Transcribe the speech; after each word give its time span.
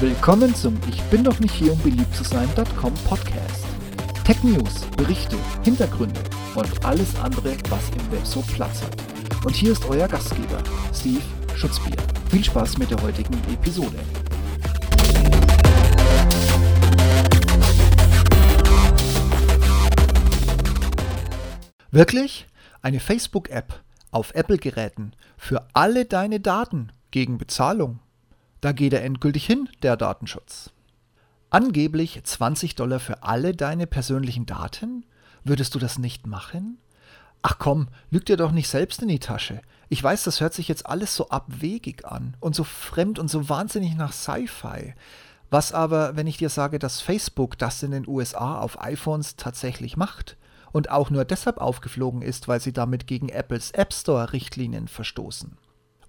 Willkommen 0.00 0.54
zum 0.54 0.78
Ich 0.88 1.02
bin 1.10 1.22
doch 1.22 1.38
nicht 1.40 1.52
hier, 1.52 1.74
um 1.74 1.78
beliebt 1.80 2.14
zu 2.14 2.24
sein.com 2.24 2.94
Podcast. 3.04 3.66
Tech 4.24 4.42
News, 4.42 4.86
Berichte, 4.96 5.36
Hintergründe 5.62 6.18
und 6.54 6.86
alles 6.86 7.14
andere, 7.16 7.54
was 7.68 7.90
im 7.90 8.10
Web 8.10 8.24
so 8.24 8.40
Platz 8.40 8.80
hat. 8.80 8.96
Und 9.44 9.54
hier 9.54 9.72
ist 9.72 9.84
euer 9.84 10.08
Gastgeber, 10.08 10.62
Steve 10.94 11.20
Schutzbier. 11.54 11.98
Viel 12.30 12.42
Spaß 12.42 12.78
mit 12.78 12.90
der 12.90 13.02
heutigen 13.02 13.34
Episode. 13.52 13.98
Wirklich? 21.90 22.46
Eine 22.80 23.00
Facebook-App 23.00 23.78
auf 24.12 24.34
Apple-Geräten 24.34 25.12
für 25.36 25.66
alle 25.74 26.06
deine 26.06 26.40
Daten 26.40 26.90
gegen 27.10 27.36
Bezahlung. 27.36 27.98
Da 28.60 28.72
geht 28.72 28.92
er 28.92 29.02
endgültig 29.02 29.46
hin, 29.46 29.68
der 29.82 29.96
Datenschutz. 29.96 30.70
Angeblich 31.48 32.20
20 32.22 32.74
Dollar 32.74 33.00
für 33.00 33.22
alle 33.22 33.54
deine 33.54 33.86
persönlichen 33.86 34.46
Daten? 34.46 35.04
Würdest 35.44 35.74
du 35.74 35.78
das 35.78 35.98
nicht 35.98 36.26
machen? 36.26 36.78
Ach 37.42 37.58
komm, 37.58 37.88
lüg 38.10 38.26
dir 38.26 38.36
doch 38.36 38.52
nicht 38.52 38.68
selbst 38.68 39.00
in 39.02 39.08
die 39.08 39.18
Tasche. 39.18 39.62
Ich 39.88 40.02
weiß, 40.02 40.24
das 40.24 40.40
hört 40.40 40.52
sich 40.52 40.68
jetzt 40.68 40.86
alles 40.86 41.16
so 41.16 41.30
abwegig 41.30 42.04
an 42.04 42.36
und 42.38 42.54
so 42.54 42.64
fremd 42.64 43.18
und 43.18 43.28
so 43.28 43.48
wahnsinnig 43.48 43.96
nach 43.96 44.12
Sci-Fi. 44.12 44.94
Was 45.48 45.72
aber, 45.72 46.14
wenn 46.16 46.26
ich 46.26 46.36
dir 46.36 46.50
sage, 46.50 46.78
dass 46.78 47.00
Facebook 47.00 47.58
das 47.58 47.82
in 47.82 47.90
den 47.90 48.06
USA 48.06 48.60
auf 48.60 48.80
iPhones 48.80 49.36
tatsächlich 49.36 49.96
macht 49.96 50.36
und 50.70 50.90
auch 50.90 51.10
nur 51.10 51.24
deshalb 51.24 51.58
aufgeflogen 51.58 52.22
ist, 52.22 52.46
weil 52.46 52.60
sie 52.60 52.72
damit 52.72 53.06
gegen 53.08 53.30
Apples 53.30 53.72
App 53.72 53.92
Store-Richtlinien 53.92 54.86
verstoßen? 54.86 55.56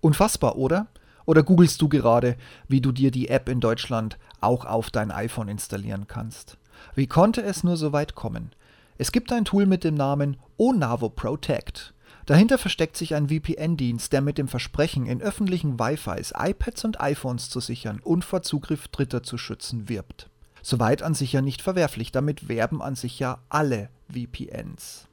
Unfassbar, 0.02 0.58
oder? 0.58 0.88
Oder 1.25 1.43
googelst 1.43 1.81
du 1.81 1.89
gerade, 1.89 2.35
wie 2.67 2.81
du 2.81 2.91
dir 2.91 3.11
die 3.11 3.29
App 3.29 3.49
in 3.49 3.59
Deutschland 3.59 4.18
auch 4.40 4.65
auf 4.65 4.90
dein 4.90 5.12
iPhone 5.12 5.48
installieren 5.48 6.07
kannst? 6.07 6.57
Wie 6.96 7.07
konnte 7.07 7.41
es 7.41 7.63
nur 7.63 7.77
so 7.77 7.93
weit 7.93 8.15
kommen? 8.15 8.51
Es 8.98 9.12
gibt 9.12 9.31
ein 9.31 9.46
Tool 9.46 9.65
mit 9.65 9.84
dem 9.84 9.96
Namen 9.96 10.37
Onavo 10.57 11.09
Protect. 11.09 11.93
Dahinter 12.26 12.57
versteckt 12.57 12.98
sich 12.98 13.15
ein 13.15 13.29
VPN-Dienst, 13.29 14.13
der 14.13 14.21
mit 14.21 14.37
dem 14.37 14.48
Versprechen, 14.48 15.05
in 15.05 15.21
öffentlichen 15.21 15.79
Wi-Fis 15.79 16.34
iPads 16.37 16.85
und 16.85 17.01
iPhones 17.01 17.49
zu 17.49 17.59
sichern 17.59 17.99
und 18.03 18.24
vor 18.24 18.43
Zugriff 18.43 18.87
Dritter 18.90 19.24
zu 19.24 19.37
schützen, 19.37 19.90
wirbt. 19.90 20.29
Soweit 20.62 21.01
an 21.01 21.15
sich 21.15 21.34
ja 21.34 21.41
nicht 21.41 21.62
verwerflich, 21.62 22.12
damit 22.12 22.48
werben 22.48 22.81
an 22.81 22.96
sich 22.96 23.18
ja 23.18 23.40
alle 23.49 23.90
VPNs. 24.09 25.07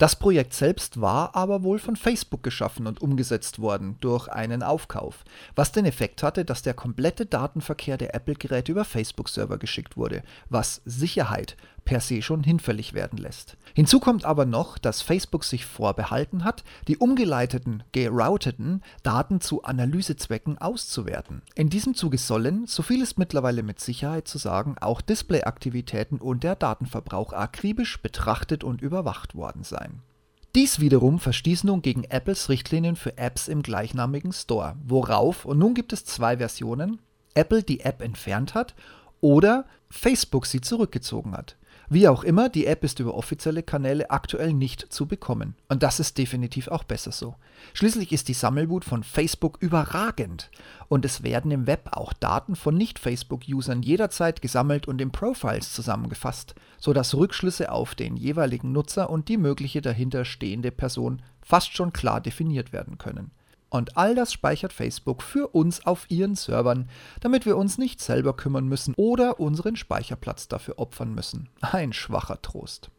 Das 0.00 0.16
Projekt 0.16 0.54
selbst 0.54 1.02
war 1.02 1.36
aber 1.36 1.62
wohl 1.62 1.78
von 1.78 1.94
Facebook 1.94 2.42
geschaffen 2.42 2.86
und 2.86 3.02
umgesetzt 3.02 3.58
worden 3.58 3.98
durch 4.00 4.28
einen 4.28 4.62
Aufkauf, 4.62 5.24
was 5.54 5.72
den 5.72 5.84
Effekt 5.84 6.22
hatte, 6.22 6.46
dass 6.46 6.62
der 6.62 6.72
komplette 6.72 7.26
Datenverkehr 7.26 7.98
der 7.98 8.14
Apple-Geräte 8.14 8.72
über 8.72 8.86
Facebook-Server 8.86 9.58
geschickt 9.58 9.98
wurde, 9.98 10.22
was 10.48 10.80
Sicherheit 10.86 11.58
per 11.90 11.98
se 11.98 12.22
schon 12.22 12.44
hinfällig 12.44 12.94
werden 12.94 13.18
lässt. 13.18 13.56
Hinzu 13.74 13.98
kommt 13.98 14.24
aber 14.24 14.46
noch, 14.46 14.78
dass 14.78 15.02
Facebook 15.02 15.42
sich 15.42 15.66
vorbehalten 15.66 16.44
hat, 16.44 16.62
die 16.86 16.96
umgeleiteten, 16.96 17.82
gerouteten 17.90 18.82
Daten 19.02 19.40
zu 19.40 19.64
Analysezwecken 19.64 20.56
auszuwerten. 20.56 21.42
In 21.56 21.68
diesem 21.68 21.96
Zuge 21.96 22.16
sollen, 22.16 22.68
so 22.68 22.84
viel 22.84 23.02
ist 23.02 23.18
mittlerweile 23.18 23.64
mit 23.64 23.80
Sicherheit 23.80 24.28
zu 24.28 24.38
sagen, 24.38 24.76
auch 24.80 25.00
Displayaktivitäten 25.00 26.20
und 26.20 26.44
der 26.44 26.54
Datenverbrauch 26.54 27.32
akribisch 27.32 28.00
betrachtet 28.00 28.62
und 28.62 28.82
überwacht 28.82 29.34
worden 29.34 29.64
sein. 29.64 30.00
Dies 30.54 30.78
wiederum 30.78 31.18
verstieß 31.18 31.64
nun 31.64 31.82
gegen 31.82 32.04
Apples 32.04 32.48
Richtlinien 32.48 32.94
für 32.94 33.18
Apps 33.18 33.48
im 33.48 33.62
gleichnamigen 33.62 34.32
Store, 34.32 34.76
worauf, 34.86 35.44
und 35.44 35.58
nun 35.58 35.74
gibt 35.74 35.92
es 35.92 36.04
zwei 36.04 36.36
Versionen, 36.36 37.00
Apple 37.34 37.64
die 37.64 37.80
App 37.80 38.00
entfernt 38.00 38.54
hat 38.54 38.76
oder 39.20 39.66
Facebook 39.88 40.46
sie 40.46 40.60
zurückgezogen 40.60 41.36
hat. 41.36 41.56
Wie 41.92 42.06
auch 42.06 42.22
immer, 42.22 42.48
die 42.48 42.66
App 42.66 42.84
ist 42.84 43.00
über 43.00 43.14
offizielle 43.14 43.64
Kanäle 43.64 44.12
aktuell 44.12 44.52
nicht 44.52 44.92
zu 44.92 45.06
bekommen. 45.06 45.56
Und 45.68 45.82
das 45.82 45.98
ist 45.98 46.18
definitiv 46.18 46.68
auch 46.68 46.84
besser 46.84 47.10
so. 47.10 47.34
Schließlich 47.74 48.12
ist 48.12 48.28
die 48.28 48.32
Sammelwut 48.32 48.84
von 48.84 49.02
Facebook 49.02 49.58
überragend. 49.60 50.52
Und 50.86 51.04
es 51.04 51.24
werden 51.24 51.50
im 51.50 51.66
Web 51.66 51.88
auch 51.90 52.12
Daten 52.12 52.54
von 52.54 52.76
Nicht-Facebook-Usern 52.76 53.82
jederzeit 53.82 54.40
gesammelt 54.40 54.86
und 54.86 55.00
in 55.00 55.10
Profiles 55.10 55.72
zusammengefasst, 55.72 56.54
sodass 56.78 57.16
Rückschlüsse 57.16 57.72
auf 57.72 57.96
den 57.96 58.16
jeweiligen 58.16 58.70
Nutzer 58.70 59.10
und 59.10 59.28
die 59.28 59.36
mögliche 59.36 59.82
dahinter 59.82 60.24
stehende 60.24 60.70
Person 60.70 61.22
fast 61.42 61.74
schon 61.74 61.92
klar 61.92 62.20
definiert 62.20 62.72
werden 62.72 62.98
können. 62.98 63.32
Und 63.70 63.96
all 63.96 64.16
das 64.16 64.32
speichert 64.32 64.72
Facebook 64.72 65.22
für 65.22 65.48
uns 65.48 65.86
auf 65.86 66.06
ihren 66.08 66.34
Servern, 66.34 66.88
damit 67.20 67.46
wir 67.46 67.56
uns 67.56 67.78
nicht 67.78 68.00
selber 68.00 68.34
kümmern 68.34 68.66
müssen 68.66 68.94
oder 68.96 69.38
unseren 69.38 69.76
Speicherplatz 69.76 70.48
dafür 70.48 70.78
opfern 70.78 71.14
müssen. 71.14 71.48
Ein 71.60 71.92
schwacher 71.92 72.42
Trost. 72.42 72.90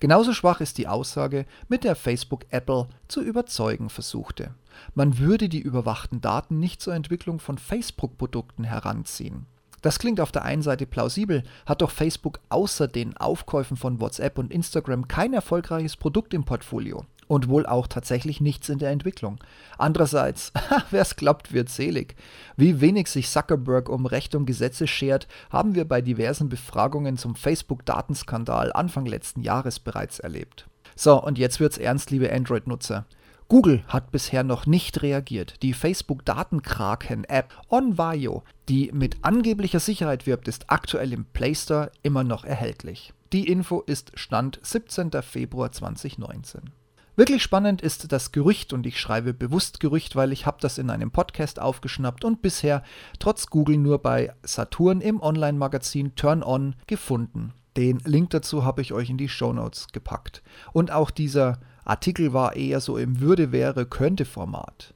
Genauso 0.00 0.32
schwach 0.32 0.60
ist 0.60 0.78
die 0.78 0.86
Aussage, 0.86 1.44
mit 1.68 1.82
der 1.82 1.96
Facebook 1.96 2.44
Apple 2.50 2.88
zu 3.08 3.20
überzeugen 3.20 3.90
versuchte. 3.90 4.54
Man 4.94 5.18
würde 5.18 5.48
die 5.48 5.60
überwachten 5.60 6.20
Daten 6.20 6.60
nicht 6.60 6.80
zur 6.80 6.94
Entwicklung 6.94 7.40
von 7.40 7.58
Facebook-Produkten 7.58 8.64
heranziehen. 8.64 9.46
Das 9.80 9.98
klingt 9.98 10.20
auf 10.20 10.30
der 10.30 10.44
einen 10.44 10.62
Seite 10.62 10.86
plausibel, 10.86 11.42
hat 11.66 11.82
doch 11.82 11.90
Facebook 11.90 12.38
außer 12.50 12.86
den 12.86 13.16
Aufkäufen 13.16 13.76
von 13.76 13.98
WhatsApp 13.98 14.38
und 14.38 14.52
Instagram 14.52 15.08
kein 15.08 15.32
erfolgreiches 15.32 15.96
Produkt 15.96 16.32
im 16.34 16.44
Portfolio 16.44 17.04
und 17.32 17.48
wohl 17.48 17.64
auch 17.64 17.86
tatsächlich 17.86 18.42
nichts 18.42 18.68
in 18.68 18.78
der 18.78 18.90
Entwicklung. 18.90 19.38
Andererseits, 19.78 20.52
wer 20.90 21.00
es 21.00 21.16
glaubt, 21.16 21.54
wird 21.54 21.70
selig. 21.70 22.14
Wie 22.58 22.82
wenig 22.82 23.08
sich 23.08 23.30
Zuckerberg 23.30 23.88
um 23.88 24.04
Recht 24.04 24.34
und 24.34 24.44
Gesetze 24.44 24.86
schert, 24.86 25.26
haben 25.48 25.74
wir 25.74 25.88
bei 25.88 26.02
diversen 26.02 26.50
Befragungen 26.50 27.16
zum 27.16 27.34
Facebook-Datenskandal 27.34 28.70
Anfang 28.74 29.06
letzten 29.06 29.40
Jahres 29.40 29.80
bereits 29.80 30.18
erlebt. 30.18 30.66
So, 30.94 31.22
und 31.22 31.38
jetzt 31.38 31.58
wird's 31.58 31.78
ernst, 31.78 32.10
liebe 32.10 32.30
Android-Nutzer. 32.30 33.06
Google 33.48 33.82
hat 33.88 34.12
bisher 34.12 34.44
noch 34.44 34.66
nicht 34.66 35.00
reagiert. 35.00 35.62
Die 35.62 35.72
Facebook-Datenkraken-App 35.72 37.54
Onvayo, 37.70 38.42
die 38.68 38.90
mit 38.92 39.16
angeblicher 39.22 39.80
Sicherheit 39.80 40.26
wirbt, 40.26 40.48
ist 40.48 40.68
aktuell 40.68 41.14
im 41.14 41.24
Play 41.24 41.54
Store 41.54 41.92
immer 42.02 42.24
noch 42.24 42.44
erhältlich. 42.44 43.14
Die 43.32 43.48
Info 43.48 43.80
ist 43.80 44.12
Stand 44.16 44.60
17. 44.62 45.10
Februar 45.22 45.72
2019. 45.72 46.81
Wirklich 47.14 47.42
spannend 47.42 47.82
ist 47.82 48.10
das 48.10 48.32
Gerücht 48.32 48.72
und 48.72 48.86
ich 48.86 48.98
schreibe 48.98 49.34
bewusst 49.34 49.80
Gerücht, 49.80 50.16
weil 50.16 50.32
ich 50.32 50.46
habe 50.46 50.56
das 50.62 50.78
in 50.78 50.88
einem 50.88 51.10
Podcast 51.10 51.60
aufgeschnappt 51.60 52.24
und 52.24 52.40
bisher 52.40 52.82
trotz 53.18 53.48
Google 53.48 53.76
nur 53.76 53.98
bei 53.98 54.32
Saturn 54.42 55.02
im 55.02 55.20
Online-Magazin 55.20 56.14
Turn 56.14 56.42
On 56.42 56.74
gefunden. 56.86 57.52
Den 57.76 57.98
Link 58.06 58.30
dazu 58.30 58.64
habe 58.64 58.80
ich 58.80 58.94
euch 58.94 59.10
in 59.10 59.18
die 59.18 59.28
Show 59.28 59.52
Notes 59.52 59.88
gepackt. 59.92 60.42
Und 60.72 60.90
auch 60.90 61.10
dieser 61.10 61.60
Artikel 61.84 62.32
war 62.32 62.56
eher 62.56 62.80
so 62.80 62.96
im 62.96 63.20
Würde 63.20 63.52
wäre 63.52 63.84
könnte 63.84 64.24
Format. 64.24 64.94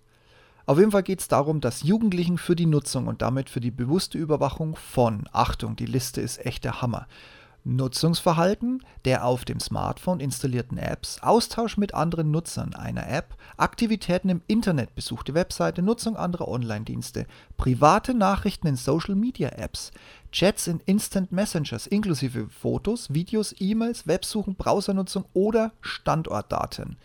Auf 0.64 0.78
jeden 0.78 0.92
Fall 0.92 1.02
geht 1.02 1.20
es 1.20 1.28
darum, 1.28 1.60
dass 1.60 1.82
Jugendlichen 1.82 2.38
für 2.38 2.56
die 2.56 2.64
Nutzung 2.64 3.08
und 3.08 3.20
damit 3.20 3.50
für 3.50 3.60
die 3.60 3.70
bewusste 3.70 4.16
Überwachung 4.16 4.74
von, 4.74 5.28
Achtung, 5.32 5.76
die 5.76 5.86
Liste 5.86 6.22
ist 6.22 6.44
echt 6.46 6.64
der 6.64 6.80
Hammer, 6.80 7.06
Nutzungsverhalten 7.66 8.84
der 9.04 9.24
auf 9.24 9.44
dem 9.44 9.58
Smartphone 9.58 10.20
installierten 10.20 10.78
Apps, 10.78 11.20
Austausch 11.20 11.76
mit 11.76 11.94
anderen 11.94 12.30
Nutzern 12.30 12.74
einer 12.74 13.08
App, 13.08 13.36
Aktivitäten 13.56 14.28
im 14.28 14.40
Internet, 14.46 14.94
besuchte 14.94 15.34
Webseite, 15.34 15.82
Nutzung 15.82 16.16
anderer 16.16 16.48
Online-Dienste, 16.48 17.26
private 17.56 18.14
Nachrichten 18.14 18.68
in 18.68 18.76
Social-Media-Apps, 18.76 19.90
Chats 20.30 20.68
in 20.68 20.80
Instant 20.86 21.32
Messengers 21.32 21.86
inklusive 21.86 22.48
Fotos, 22.48 23.12
Videos, 23.12 23.54
E-Mails, 23.58 24.06
Websuchen, 24.06 24.54
Browsernutzung 24.54 25.24
oder 25.32 25.72
Standortdaten. 25.80 26.96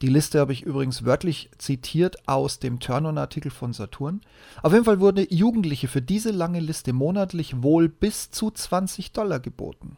Die 0.00 0.08
Liste 0.08 0.38
habe 0.38 0.52
ich 0.52 0.62
übrigens 0.62 1.04
wörtlich 1.04 1.50
zitiert 1.58 2.28
aus 2.28 2.60
dem 2.60 2.78
Turn-on-Artikel 2.78 3.50
von 3.50 3.72
Saturn. 3.72 4.20
Auf 4.62 4.72
jeden 4.72 4.84
Fall 4.84 5.00
wurden 5.00 5.26
Jugendliche 5.28 5.88
für 5.88 6.02
diese 6.02 6.30
lange 6.30 6.60
Liste 6.60 6.92
monatlich 6.92 7.62
wohl 7.62 7.88
bis 7.88 8.30
zu 8.30 8.50
20 8.50 9.12
Dollar 9.12 9.40
geboten. 9.40 9.96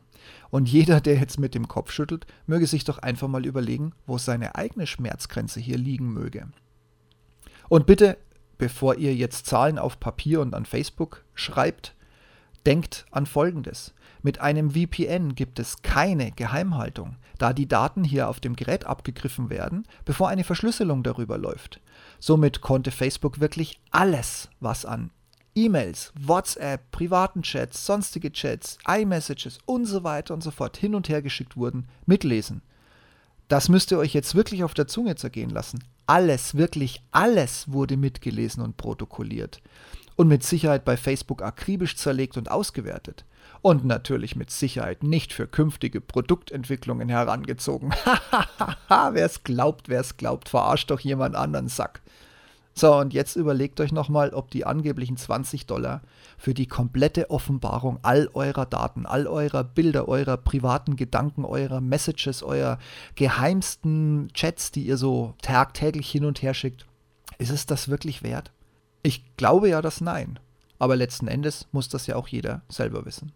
Und 0.50 0.68
jeder, 0.68 1.00
der 1.00 1.18
jetzt 1.18 1.38
mit 1.38 1.54
dem 1.54 1.68
Kopf 1.68 1.92
schüttelt, 1.92 2.26
möge 2.46 2.66
sich 2.66 2.84
doch 2.84 2.98
einfach 2.98 3.28
mal 3.28 3.44
überlegen, 3.44 3.92
wo 4.06 4.16
seine 4.16 4.54
eigene 4.54 4.86
Schmerzgrenze 4.86 5.60
hier 5.60 5.78
liegen 5.78 6.12
möge. 6.12 6.48
Und 7.68 7.86
bitte, 7.86 8.16
bevor 8.58 8.96
ihr 8.96 9.14
jetzt 9.14 9.46
Zahlen 9.46 9.78
auf 9.78 10.00
Papier 10.00 10.40
und 10.40 10.54
an 10.54 10.64
Facebook 10.64 11.24
schreibt, 11.34 11.94
denkt 12.66 13.06
an 13.10 13.26
Folgendes. 13.26 13.94
Mit 14.22 14.40
einem 14.40 14.72
VPN 14.72 15.34
gibt 15.34 15.58
es 15.58 15.82
keine 15.82 16.32
Geheimhaltung, 16.32 17.16
da 17.38 17.52
die 17.52 17.68
Daten 17.68 18.04
hier 18.04 18.28
auf 18.28 18.40
dem 18.40 18.54
Gerät 18.54 18.84
abgegriffen 18.84 19.48
werden, 19.48 19.86
bevor 20.04 20.28
eine 20.28 20.44
Verschlüsselung 20.44 21.02
darüber 21.02 21.38
läuft. 21.38 21.80
Somit 22.18 22.60
konnte 22.60 22.90
Facebook 22.90 23.40
wirklich 23.40 23.80
alles, 23.90 24.50
was 24.60 24.84
an 24.84 25.10
E-Mails, 25.54 26.12
WhatsApp, 26.18 26.90
privaten 26.92 27.42
Chats, 27.42 27.84
sonstige 27.84 28.30
Chats, 28.30 28.78
iMessages 28.86 29.58
und 29.66 29.84
so 29.84 30.04
weiter 30.04 30.32
und 30.32 30.42
so 30.42 30.50
fort 30.50 30.76
hin 30.76 30.94
und 30.94 31.08
her 31.08 31.22
geschickt 31.22 31.56
wurden, 31.56 31.88
mitlesen. 32.06 32.62
Das 33.48 33.68
müsst 33.68 33.90
ihr 33.90 33.98
euch 33.98 34.14
jetzt 34.14 34.36
wirklich 34.36 34.62
auf 34.62 34.74
der 34.74 34.86
Zunge 34.86 35.16
zergehen 35.16 35.50
lassen. 35.50 35.82
Alles, 36.10 36.56
wirklich 36.56 37.02
alles 37.12 37.70
wurde 37.70 37.96
mitgelesen 37.96 38.64
und 38.64 38.76
protokolliert. 38.76 39.62
und 40.16 40.26
mit 40.26 40.42
Sicherheit 40.42 40.84
bei 40.84 40.96
Facebook 40.98 41.40
akribisch 41.40 41.96
zerlegt 41.96 42.36
und 42.36 42.50
ausgewertet. 42.50 43.24
Und 43.62 43.84
natürlich 43.86 44.36
mit 44.36 44.50
Sicherheit 44.50 45.02
nicht 45.02 45.32
für 45.32 45.46
künftige 45.46 46.00
Produktentwicklungen 46.00 47.08
herangezogen. 47.08 47.92
Hahaha, 48.04 49.14
wer 49.14 49.24
es 49.24 49.44
glaubt, 49.44 49.88
wer 49.88 50.00
es 50.00 50.16
glaubt, 50.16 50.48
verarscht 50.48 50.90
doch 50.90 51.00
jemand 51.00 51.36
anderen 51.36 51.68
Sack. 51.68 52.02
So, 52.80 52.96
und 52.96 53.12
jetzt 53.12 53.36
überlegt 53.36 53.78
euch 53.82 53.92
nochmal, 53.92 54.30
ob 54.30 54.50
die 54.50 54.64
angeblichen 54.64 55.18
20 55.18 55.66
Dollar 55.66 56.00
für 56.38 56.54
die 56.54 56.64
komplette 56.64 57.28
Offenbarung 57.28 57.98
all 58.00 58.30
eurer 58.32 58.64
Daten, 58.64 59.04
all 59.04 59.26
eurer 59.26 59.64
Bilder, 59.64 60.08
eurer 60.08 60.38
privaten 60.38 60.96
Gedanken, 60.96 61.44
eurer 61.44 61.82
Messages, 61.82 62.42
eurer 62.42 62.78
geheimsten 63.16 64.30
Chats, 64.32 64.70
die 64.72 64.86
ihr 64.86 64.96
so 64.96 65.34
tagtäglich 65.42 66.10
hin 66.10 66.24
und 66.24 66.40
her 66.40 66.54
schickt, 66.54 66.86
ist 67.36 67.50
es 67.50 67.66
das 67.66 67.90
wirklich 67.90 68.22
wert? 68.22 68.50
Ich 69.02 69.24
glaube 69.36 69.68
ja, 69.68 69.82
dass 69.82 70.00
nein. 70.00 70.38
Aber 70.78 70.96
letzten 70.96 71.28
Endes 71.28 71.68
muss 71.72 71.90
das 71.90 72.06
ja 72.06 72.16
auch 72.16 72.28
jeder 72.28 72.62
selber 72.70 73.04
wissen. 73.04 73.32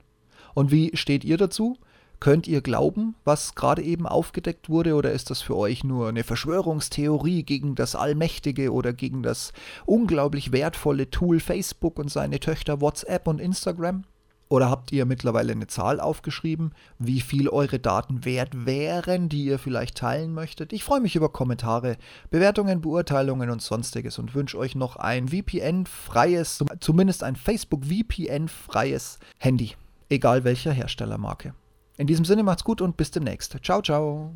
Und 0.55 0.70
wie 0.70 0.97
steht 0.97 1.23
ihr 1.23 1.37
dazu? 1.37 1.76
Könnt 2.20 2.49
ihr 2.49 2.62
glauben, 2.62 3.14
was 3.25 3.55
gerade 3.55 3.82
eben 3.82 4.06
aufgedeckt 4.06 4.69
wurde, 4.69 4.94
oder 4.94 5.12
ist 5.12 5.31
das 5.31 5.43
für 5.43 5.56
euch 5.56 5.84
nur 5.84 6.08
eine 6.08 6.25
Verschwörungstheorie 6.25 7.43
gegen 7.43 7.75
das 7.75 7.94
allmächtige 7.94 8.72
oder 8.72 8.93
gegen 8.93 9.22
das 9.22 9.52
unglaublich 9.84 10.52
wertvolle 10.52 11.11
Tool 11.11 11.40
Facebook 11.40 11.99
und 11.99 12.11
seine 12.11 12.40
Töchter 12.40 12.81
WhatsApp 12.81 13.26
und 13.26 13.40
Instagram? 13.40 14.05
Oder 14.49 14.70
habt 14.70 14.93
ihr 14.93 15.05
mittlerweile 15.05 15.52
eine 15.52 15.66
Zahl 15.66 16.00
aufgeschrieben, 16.00 16.72
wie 16.99 17.20
viel 17.20 17.49
eure 17.49 17.78
Daten 17.78 18.25
wert 18.25 18.66
wären, 18.66 19.28
die 19.28 19.44
ihr 19.44 19.58
vielleicht 19.58 19.96
teilen 19.96 20.32
möchtet? 20.32 20.72
Ich 20.72 20.84
freue 20.84 21.00
mich 21.00 21.16
über 21.16 21.31
Kommentare, 21.31 21.96
Bewertungen, 22.31 22.81
Beurteilungen 22.81 23.50
und 23.50 23.62
sonstiges 23.62 24.19
und 24.19 24.34
wünsche 24.34 24.58
euch 24.58 24.75
noch 24.75 24.96
ein 24.96 25.28
VPN-freies, 25.28 26.64
zumindest 26.81 27.25
ein 27.25 27.37
Facebook 27.37 27.84
VPN-freies 27.87 29.19
Handy, 29.38 29.72
egal 30.08 30.44
welcher 30.44 30.72
Herstellermarke. 30.72 31.55
In 31.96 32.06
diesem 32.06 32.25
Sinne 32.25 32.43
macht's 32.43 32.64
gut 32.64 32.81
und 32.81 32.96
bis 32.96 33.11
demnächst. 33.11 33.56
Ciao, 33.62 33.81
ciao. 33.81 34.35